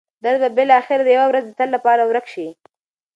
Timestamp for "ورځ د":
1.29-1.51